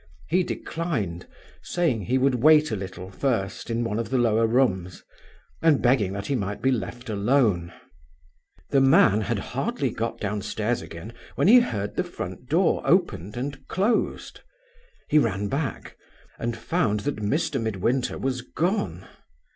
He 0.29 0.41
declined, 0.41 1.27
saying 1.61 2.01
he 2.05 2.17
would 2.17 2.41
wait 2.41 2.71
a 2.71 2.75
little 2.75 3.11
first 3.11 3.69
in 3.69 3.83
one 3.83 3.99
of 3.99 4.09
the 4.09 4.17
lower 4.17 4.47
rooms, 4.47 5.03
and 5.61 5.79
begging 5.79 6.11
that 6.13 6.25
he 6.25 6.33
might 6.33 6.59
be 6.59 6.71
left 6.71 7.07
alone. 7.07 7.71
The 8.71 8.81
man 8.81 9.21
had 9.21 9.37
hardly 9.37 9.91
got 9.91 10.19
downstairs 10.19 10.81
again 10.81 11.13
when 11.35 11.47
he 11.47 11.59
heard 11.59 11.97
the 11.97 12.03
front 12.03 12.49
door 12.49 12.81
opened 12.83 13.37
and 13.37 13.67
closed. 13.67 14.39
He 15.07 15.19
ran 15.19 15.49
back, 15.49 15.95
and 16.39 16.57
found 16.57 17.01
that 17.01 17.17
Mr. 17.17 17.61
Midwinter 17.61 18.17
was 18.17 18.41
gone. 18.41 19.05